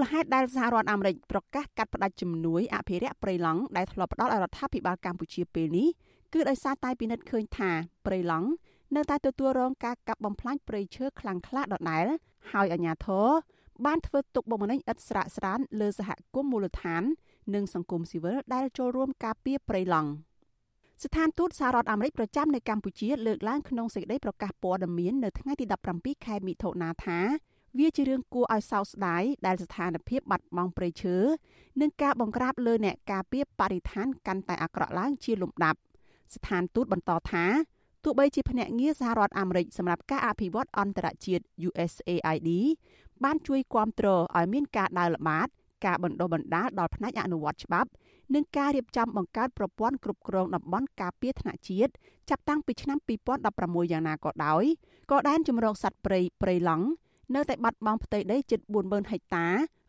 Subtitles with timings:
[0.00, 5.88] លហេតុដែលសហរដ្ឋអាមេរិកប្រកាសកាត់ផ្តាច់ជំនួយអភិរក្សព្រៃឡង់ដែលធ្លាប់ផ្ដល់ឲ្យរដ្ឋាភិបាលកម្ពុជាពេលនេះ
[6.32, 7.70] គឺដោយសារតែពិនិត្យឃើញថា
[8.06, 8.48] ព្រៃឡង់
[8.96, 12.06] នៅតែទទួលរងការកាប់បំផ្លាញព្រៃឈើខ្លាំងក្លាដដែល
[12.52, 13.28] ហើយអាជ្ញាធរ
[13.86, 17.02] បានធ្វើទុកបុកម្នេញឥតស្រាកស្រានលើសហគមន៍មូលដ្ឋាន
[17.54, 20.10] និងសង្គមស៊ីវិលដែលចូលរួមការពារព្រៃឡង់
[21.02, 25.64] ស្ថានទូតសហរដ្ឋអាមេរិកប្រចាំនៅកម្ពុជាលើកឡើងក្នុងសេចក្តីប្រកាសព័ត៌មាននៅថ្ងៃទី
[25.96, 27.18] 17ខែមិថុនាថា
[27.78, 31.16] វាជារឿងគួរឲ្យសោកស្ដាយដែលស្ថានភាពបាត់បង់ព្រៃឈើ
[31.80, 35.78] និងការបង្ក្រាបលើអ្នកការពារបរិស្ថានកាន់តែអាក្រក់ឡើងជាលំដាប់
[36.34, 37.44] ស្ថានទូតបន្តថា
[38.04, 42.50] ទោះបីជាភ្នាក់ងារសហរដ្ឋអាមេរិកសម្រាប់ការអភិវឌ្ឍអន្តរជាតិ USAID
[43.24, 45.48] បានជួយគាំទ្រឲ្យមានការដើរល្បាត
[45.86, 47.90] ការបណ្ដុះបណ្ដាលដល់ផ្នែកអនុវត្តច្បាប់
[48.34, 51.92] និងការរៀបចំបង្កើតប្រព័ន្ធគ្រប់គ្រងតំបន់ការពារថ្នាក់ជាតិ
[52.30, 52.98] ចាប់តាំងពីឆ្នាំ
[53.44, 54.64] 2016យ៉ាងណាក៏ដោយ
[55.10, 56.86] ក៏ដែនជំរកសត្វព្រៃព្រៃឡង់
[57.34, 59.46] នៅតែបាត់បង់ផ្ទៃដីជិត40000ហិកតា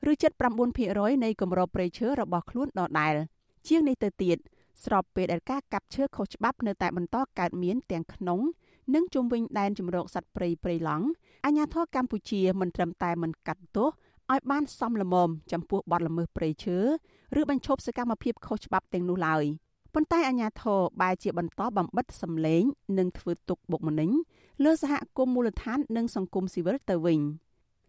[0.09, 0.31] ឬជិត
[0.77, 3.15] 9%នៃគម្របព្រៃឈើរបស់ខ្លួនដដែល
[3.67, 4.37] ជាងនេះទៅទៀត
[4.83, 8.39] ស្របពេលដែលការកាប់ឈើខុសច្បាប់នៅតែបន្តកើតមានទាំងក្នុង
[8.93, 11.05] និងជុំវិញដែនជំរកសត្វព្រៃព្រៃឡង់
[11.45, 13.89] អាជ្ញាធរកម្ពុជាមិនត្រឹមតែមិនកាត់ទោស
[14.31, 16.77] ឲ្យបានសមល្មមចំពោះបទល្មើសព្រៃឈើ
[17.39, 19.45] ឬបញ្ឈប់សកម្មភាពខុសច្បាប់ទាំងនោះឡើយ
[19.97, 22.63] ប៉ុន្តែអាជ្ញាធរបែរជាបន្តបំបិតសម្លេង
[22.97, 24.11] និងធ្វើទុកបុកម្នេញ
[24.63, 27.19] លើសហគមន៍មូលដ្ឋាន និងសង្គមស៊ីវិលទៅវិញ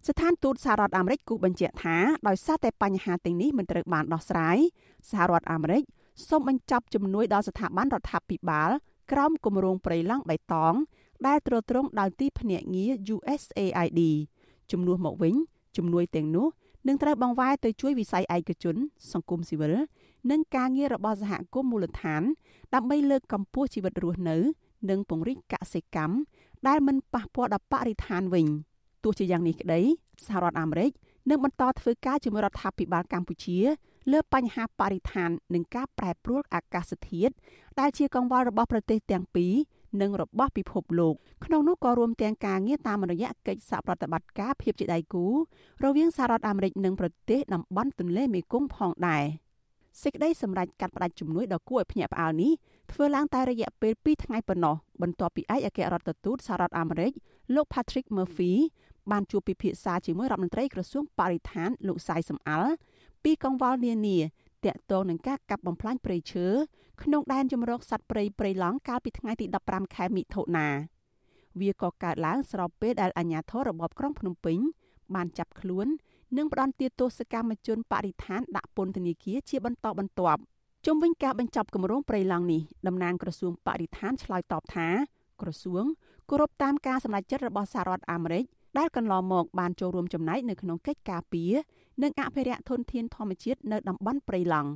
[0.06, 1.96] ស្ថានទូតសហរដ្ឋអាមេរិកគូបញ្ជាក់ថា
[2.28, 4.58] ដោយសារតែបញ្ហាទាំងនេះមិនត្រូវបានដោះស្រាយ
[5.10, 5.82] សហរដ្ឋអាមេរិក
[6.28, 8.70] សូមបញ្ចប់ជំនួយដល់ស្ថាប័នរដ្ឋាភិបាល
[9.12, 10.74] ក្រោមគម្រោងព្រៃឡង់បៃតង
[11.26, 14.00] ដែលទ្រទ្រង់ដោយទីភ្នាក់ងារ USAID
[14.70, 15.34] ជំនួសមកវិញ
[15.76, 16.46] ជំនួយទាំងនោះ
[16.86, 18.76] នឹងត្រូវបង្វែរទៅជួយវិស័យឯកជន
[19.12, 19.74] សង្គមស៊ីវិល
[20.30, 22.22] និងការងាររបស់សហគមន៍មូលដ្ឋាន
[22.74, 24.36] ដើម្បីលើកកម្ពស់ជីវិតរស់នៅ
[24.90, 26.16] និងពង្រីកកសិកម្ម
[26.68, 28.46] ដែលមិនប៉ះពាល់ដល់បរិស្ថានវិញ
[29.04, 29.80] ទោះជាយ៉ាងនេះក្តី
[30.26, 30.90] សហរដ្ឋអាមេរិក
[31.30, 33.58] នឹងបន្តធ្វើការជាមួយរដ្ឋាភិបាលកម្ពុជា
[34.12, 37.32] លើបញ្ហាបរិស្ថាន និងការប្រែប្រួលអាកាសធាតុ
[37.80, 39.54] ដែលជាកង្វល់របស់ប្រទេសទាំងពីរ
[40.00, 41.14] និងរបស់ពិភពលោក
[41.44, 45.26] ក្នុងនោះក៏រួមទាំងការងារតាមរយៈកិច្ចសហប្រតិបត្តិការភាពជាដៃគូ
[45.84, 49.24] រវាងសហរដ្ឋអាមេរិកនិងប្រទេសតំបន់ទន្លេមេគង្គផងដែរ
[50.02, 52.52] សេចក្តីសម្រេចកាត់ផ្តាច់ជំនួយដ៏គួរឲ្យភ្ញាក់ផ្អើលនេះ
[52.92, 57.12] ធ្វើឡើងតែរយៈពេល2ថ្ងៃប៉ុណ្ណោះបន្ទាប់ពីឯកអគ្គរដ្ឋទូតសហរដ្ឋអាមេរិក
[57.54, 58.52] លោក Patrick Murphy
[59.10, 62.72] បានជួបពិភាក្សាជាមួយរដ្ឋមន្ត្រីក្រសួងបរិស្ថានលោកសៃសំអាល់
[63.24, 64.18] ពីកង្វល់នានា
[64.64, 66.46] តាក់ទងនឹងការកាប់បំផ្លាញព្រៃឈើ
[67.02, 70.68] ក្នុងដែនជម្រកសត្វព្រៃព្រៃឡង់កាលពីថ្ងៃទី15ខែមិថុនា
[71.60, 74.58] វាក៏កើតឡើងស្របពេលដែលអាជ្ញាធររបបក្រុងភ្នំពេញ
[75.14, 75.86] បានចាប់ខ្លួន
[76.36, 80.40] និងផ្ដន្ទាទោសកម្មជនបរិស្ថានដាក់ពន្ធនាគារជាបន្តបន្ទាប់
[80.86, 84.88] ជុំវិញការបញ្ចប់គម្រោងព្រៃឡង់នេះតំណាងក្រសួងបរិស្ថានឆ្លើយតបថា
[85.40, 85.84] ក្រសួង
[86.30, 88.44] គោរពតាមការសម្រេចចិត្តរបស់សហរដ្ឋអាមេរិក
[88.78, 91.52] ដែលកន្លងមកបានចូលរួមចំណែកនៅក្នុងកិច្ចការពារ
[92.02, 94.70] និងអភិរក្សធនធានធម្មជាតិនៅតំបន់ព្រៃឡង់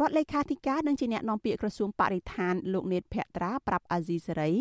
[0.00, 4.52] រដ្ឋលេខាធិការនិងជាអ្នកនាំពាក្យក្រសួងបរិស្ថានលោកនេតភក្ត្រាប្រាប់អាស៊ីសេរី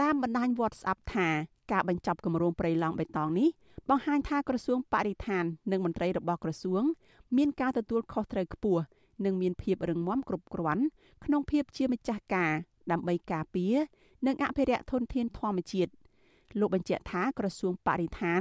[0.00, 1.28] តាមបណ្ដាញ WhatsApp ថា
[1.72, 3.48] ការបញ្ចប់គម្រោងព្រៃឡង់បៃតងនេះ
[3.90, 6.82] បង្ហាញថាក្រសួងបរិស្ថាន និងមន្ត្រីរបស់ក្រសួង
[7.36, 8.82] មានការទទួលខុសត្រូវខ្ពស់
[9.24, 10.84] និងមានភាពរឹងមាំគ្រប់គ្រាន់
[11.24, 12.52] ក្នុងភាពជាម្ចាស់ការ
[12.90, 13.74] ដើម្បីការពារ
[14.26, 15.92] និងអភិរក្សធនធានធម្មជាតិ
[16.58, 18.40] លោកបញ្ជាក់ថាក្រសួងបរិស្ថាន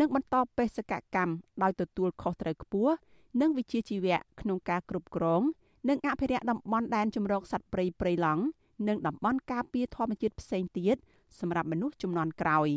[0.00, 1.32] នឹងបន្តបេសកកម្ម
[1.62, 2.94] ដោយទទួលខុសត្រូវខ្ពស់
[3.40, 5.42] និងវិជ្ជាជីវៈក្នុងការគ្រប់គ្រង
[5.88, 8.42] និងអភិរក្សតំបន់ដែនជម្រកសត្វព្រៃព្រៃឡង់
[8.88, 10.96] និងតំបន់ការពារធម្មជាតិផ្សេងទៀត
[11.40, 12.68] សម្រាប់មនុស្សចំនួនក្រោយ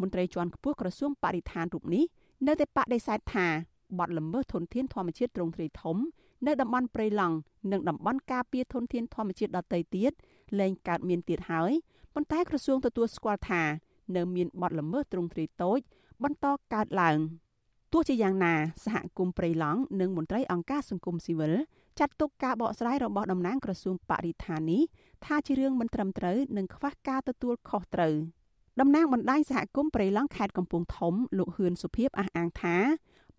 [0.00, 2.04] មន្ត្រីជាន់ខ្ពស់ក្រសួងបរិស្ថានរូបនេះ
[2.46, 3.46] នៅតែបដិសេធថា
[3.98, 5.96] បទល្មើសធនធានធម្មជាតិទ្រង់ទ្រាយធំ
[6.46, 7.36] នៅតំបន់ព្រៃឡង់
[7.72, 10.12] និងតំបន់ការពារធនធានធម្មជាតិដទៃទៀត
[10.60, 11.72] លែងកើតមានទៀតហើយ
[12.14, 13.62] ប៉ុន្តែក្រសួងទទួលស្គាល់ថា
[14.16, 15.80] នៅមានបទល្មើសទ្រង់ទ្រាយតូច
[16.22, 17.18] បន្តកើតឡើង
[17.92, 21.54] ទោះជាយ៉ាងណាសហគមន៍ព្រៃឡង់និងមន្ត្រីអង្គការសង្គមស៊ីវិល
[21.98, 24.82] ចាត់ទុកការបកស្រាយរបស់តំណាងក្រសួងបរិស្ថាននេះ
[25.26, 28.14] ថាជារឿងមិនត្រឹមត្រូវនិងខ្វះការទទួលខុសត្រូវ
[28.80, 32.76] តំណាងបណ្ដាញសហគមន៍ព្រៃឡង់ខេត្តកំពង់ធំលោកហ៊ឿនសុភីបអះអាងថា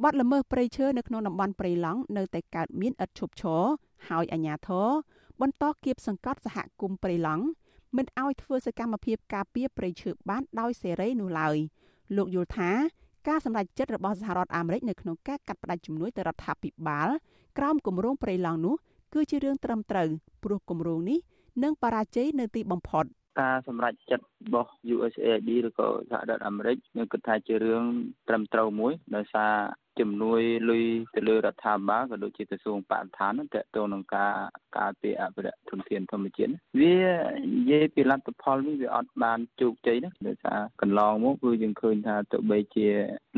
[0.03, 3.63] បទល្មើសព្រៃឈើនៅក្នុងតំបន់ព្រៃឡង់នៅតែកើតមានឥតឈប់ឈរ
[4.07, 4.87] ហើយអាជ្ញាធរ
[5.41, 7.45] បន្តគៀបសង្កត់សហគមន៍ព្រៃឡង់
[7.97, 11.57] មិនឲ្យធ្វើសកម្មភាពការពារព្រៃឈើបានដោយសេរីនោះឡើយ
[12.15, 12.71] លោកយល់ថា
[13.27, 17.09] ការសម្រេចចិត្តរបស់សហរដ្ឋអាមេរិកនៅក្នុងការកាត់ផ្តាច់ជំនួយទៅរដ្ឋាភិបាល
[17.57, 18.75] ក្រោមគម្រោងព្រៃឡង់នោះ
[19.13, 20.09] គឺជារឿងត្រឹមត្រូវ
[20.43, 21.19] ព្រោះគម្រោងនេះ
[21.63, 23.05] នឹងបរាជ័យនៅទីបំផុត
[23.39, 27.83] ការសម្រេចចិត្តរបស់ USAID ឬក៏សហរដ្ឋអាមេរិកខ្ញុំគិតថាជារឿង
[28.27, 29.53] ត្រឹមត្រូវមួយដោយសារ
[29.99, 30.83] ជំនួយលុយ
[31.15, 34.33] ទៅលើរដ្ឋាភិបាលក៏ដូចជាក្រសួងបរិស្ថានតើតើនឹងការ
[34.77, 36.95] ការពារអភិរក្សធនធានធម្មជាតិវា
[37.55, 42.87] និយាយពីលទ្ធផលនេះវាអត់បានជោគជ័យណាដោយសារកន្លងមកគឺយើងឃើញថាទោះបីជា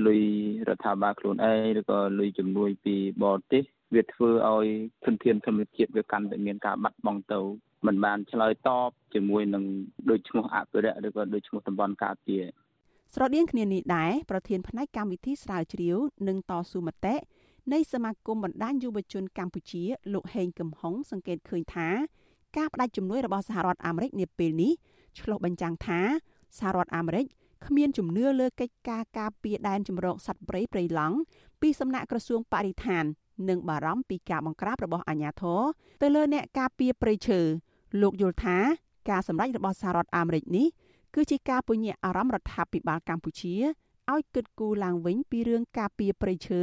[0.07, 0.21] លុយ
[0.67, 3.63] រដ្ឋាភិបាលខ្លួនឯងឬក៏លុយជំនួយពីបរទេស
[3.95, 4.67] វាធ្វើឲ្យ
[5.05, 7.39] ធនធានធម្មជាតិវាកាន់តែមានការបាត់បង់ទៅ
[7.85, 9.63] មិនបានឆ្លើយតបជាមួយនឹង
[10.09, 12.43] ដូចឈ្មោះអភិរក្សឬក៏ដូចឈ្មោះតំបន់ការពារ
[13.13, 15.97] ស្រដៀងគ្នានេះដែរប្រធានផ្នែកកម្មវិធីស្រាវជ្រាវ
[16.27, 17.15] និងតស៊ូមតិ
[17.73, 19.83] នៃសមាគមបណ្ដាញយុវជនកម្ពុជា
[20.13, 21.87] លោកហេងកំហុងសង្កេតឃើញថា
[22.57, 24.73] ការបដិជំនួយរបស់សហរដ្ឋអាមេរិកនាពេលនេះ
[25.19, 25.99] ឆ្លុះបញ្ចាំងថា
[26.59, 27.25] សហរដ្ឋអាមេរិក
[27.65, 31.17] គ្មានជំនឿលើកិច្ចការការពារដែនជម្រកសត្វព្រៃព្រៃឡង់
[31.61, 33.03] ពីសំណាក់ក្រសួងបរិស្ថាន
[33.49, 35.61] និងបារម្ភពីការបង្ក្រាបរបស់អាជ្ញាធរ
[36.01, 37.39] ទៅលើអ្នកការពារព្រៃឈើ
[38.01, 38.57] លោកយល់ថា
[39.09, 40.67] ការសម្ដែងរបស់សហរដ្ឋអាមេរិកនេះ
[41.15, 43.55] គឺជាការពញ្ញាអារម្មណ៍រដ្ឋាភិបាលកម្ពុជា
[44.11, 46.61] ឲ្យគិតគូរឡើងវិញពីរឿងការពារព្រៃឈើ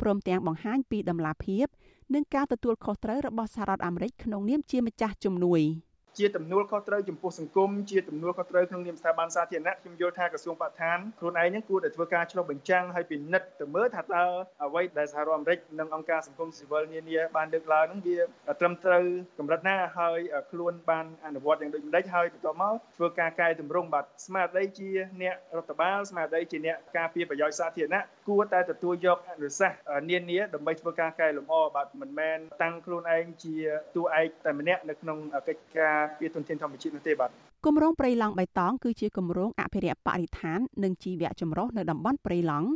[0.00, 1.66] ព្រមទាំងបង្ហាញពីដំណាភាព
[2.14, 5.62] និងការទទួលខុសត្រូវរបស់សហរដ្ឋអាមេរិកក្នុងនាមជាម្ចាស់ជំនួយ។
[6.18, 14.24] ជាទំនួលខុសត្រូវចំពោះសង្គមជាទំនួលខុសត្រូវក្នុងនាមស្ថាប័នសាធារណៈខ្ញុំយល់ថាក្រសួងបរិស្ថានខ្លួនឯងនឹងគួរតែធ្វើការឆ្លុះបញ្ចាំងហើយពិនិត្យទៅមើលថាតើ
[14.64, 18.18] អ្វីដែលសហរដ្ឋអាមេរិកនិងអង្គការសង្គមស៊ីវិលនានាបានលើកឡើងនឹងវា
[18.60, 19.04] ត្រឹមត្រូវ
[19.38, 20.18] កម្រិតណាហើយ
[20.50, 24.90] ខ្លួនបានអនុវត្តយ៉ាងដូចម្ដេចហើយបន្ទាប់មកធ្វើការកែតម្រង់បាទស្មារតីជា
[25.22, 29.78] អ្នករដ្ឋបាលស្មារតីជាអ្នកការពារប្រយោជន៍សាធារណៈគួរតែទទួលយកអនុសាសន៍
[30.10, 33.56] នានាដើម្បីធ្វើការកែលម្អបាទមិនមែនតាំងខ្លួនឯងជា
[33.96, 35.18] តួឯកតែម្នាក់នៅក្នុង
[35.48, 37.30] កិច្ចការពារទុនធានធម្មជាតិនោះទេបាទ
[37.66, 42.68] គម្រោងព្រៃឡង់បៃតងគឺជាគម្រោងអភិរក្សបរិស្ថាននិងជីវៈចម្រុះនៅតំបន់ព្រៃឡង់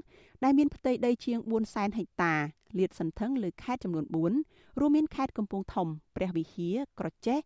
[0.45, 2.35] ដែលមានផ្ទៃដីជាង4សែនហិកតា
[2.79, 4.05] លាតសន្ធឹងលើខេត្តចំនួន
[4.43, 7.39] 4រួមមានខេត្តកំពង់ធំ ព្រះវិហារក្រចេះ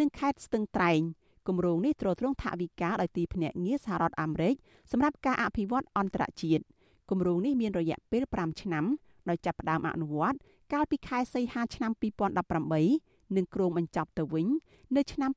[0.00, 1.00] និងខេត្តស្ទឹងត្រែង
[1.48, 4.54] គម្រោងនេះទ្រទ្រង់ថវិកាដោយទីភ្នាក់ងារសហរដ្ឋអាមេរិក
[4.92, 6.64] សម្រាប់ការអភិវឌ្ឍអន្តរជាតិ
[7.10, 8.84] គម្រោងនេះមានរយៈពេល5ឆ្នាំ
[9.28, 10.38] ដោយចាប់ផ្ដើមអនុវត្ត
[10.72, 11.92] កាលពីខែសីហាឆ្នាំ
[12.56, 14.46] 2018 និងគ្រោងបញ្ចប់ទៅវិញ
[14.96, 15.30] នៅឆ្នាំ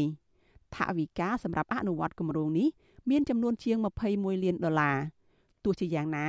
[0.00, 2.68] 2023ថវិកាសម្រាប់អនុវត្តគម្រោងនេះ
[3.10, 3.76] មានចំនួនជាង
[4.10, 4.96] 21លានដុល្លារ
[5.64, 6.26] ទោះជាយ៉ាងណា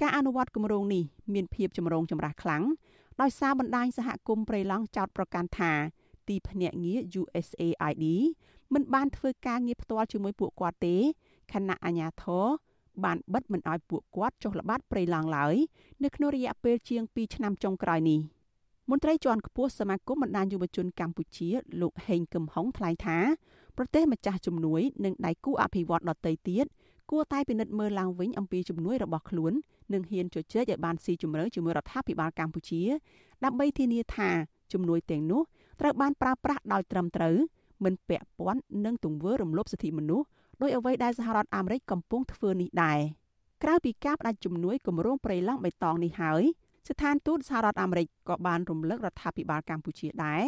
[0.00, 2.62] ការអនុវត្តគម្រោងនេះមានភាពចម្រូងចម្រាសខ្លាំង
[3.20, 5.72] ដោយសារបណ្ដាញសហគមន៍ព្រៃឡង់ចោតប្រកាន់ថា
[6.28, 8.04] ទីភ្នាក់ងារ USAID
[8.74, 10.96] មិនបានធ្វើការងារផ្ទាល់ជាមួយពួកគាត់ទេ
[11.52, 12.46] ខណៈអាជ្ញាធរ
[13.04, 15.54] បានបិទមិនអោយពួកគាត់ចុះល្បាតព្រៃឡង់ឡើយ
[16.04, 18.20] នៅក្នុងរយៈពេលជាង2ឆ្នាំចុងក្រោយនេះ។
[18.90, 21.48] មន្ត្រីជាន់ខ្ពស់សមាគមបណ្ដាញយុវជនកម្ពុជា
[21.80, 23.18] លោកហេងកឹមហុងថ្លែងថា
[23.76, 26.66] ប្រទេសម្ចាស់ជំនួយនិងដៃគូអភិវឌ្ឍន៍ដទៃទៀត
[27.10, 29.52] គួរតែពិនិត្យមើលឡើងវិញអំពីជំនួយរបស់ខ្លួន
[29.92, 32.82] និងហ៊ានជជែកឲ្យបានស៊ីជម្រៅជាមួយរដ្ឋាភិបាលកម្ពុជា
[33.44, 34.30] ដើម្បីធានាថា
[34.72, 35.42] ជំនួយទាំងនោះ
[35.80, 37.36] ត្រូវបានប្រើប្រាស់ដោយត្រឹមត្រូវ
[37.84, 40.26] មិនពាក់ព័ន្ធនឹងទង្វើរំលោភសិទ្ធិមនុស្ស
[40.62, 42.98] ដោយអ្វីដែលសហរដ្ឋអាមេរិកកំពុងធ្វើនេះដែរ
[43.62, 46.42] ក្រៅពីការផ្ដាច់ជំនួយគម្រោងប្រៃឡង់បៃតងនេះហើយ
[46.88, 50.42] ស្ថានទូតសហរដ្ឋអាមេរិកក៏បានរំលឹករដ្ឋាភិបាលកម្ពុជាដែរ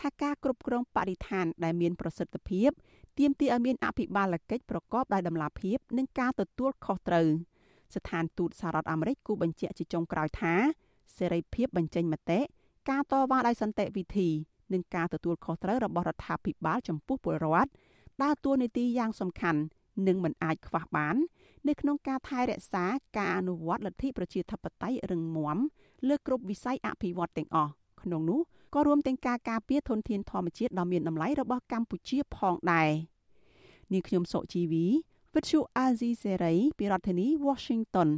[0.00, 2.70] ថាការគ្រប់គ្រងបរិស្ថានដែលមានប្រសិទ្ធភាព
[3.18, 7.28] ទាមទារឲ្យមានអភិបាលកិច្ចប្រកបដោយតម្លាភាពនិងការទទួលខុសត្រូវ
[7.94, 10.54] ស្ថានទូតសហរដ្ឋអាមេរិកគូបញ្ជាក់ជាចុងក្រោយថា
[11.16, 12.40] សេរីភាពបញ្ចេញមតិ
[12.90, 14.28] ការតវ៉ាដោយសន្តិវិធី
[14.72, 17.70] និងការទទួលខុសត្រូវរបស់រដ្ឋាភិបាលចំពោះពលរដ្ឋ
[18.22, 19.60] ដើរតួនាទីយ៉ាងសំខាន់
[20.06, 21.16] និងមិនអាចខ្វះបាន
[21.68, 22.84] នៅក្នុងការថែរក្សា
[23.18, 25.58] ការអនុវត្តលទ្ធិប្រជាធិបតេយ្យរឹងមាំ
[26.08, 27.72] លើគ្រប់វិស័យអភិវឌ្ឍទាំងអស់
[28.02, 28.40] ក្នុងនោះ
[28.74, 32.90] ក៏រួមទាំងការការពារធនធានធម្មជាតិដ៏មានតម្លៃរបស់កម្ពុជាផងដែរ
[33.92, 34.86] នាងខ្ញុំសុជីវី
[35.34, 38.10] វិទ្យុអាស៊ីសេរីពីរដ្ឋធានី Washington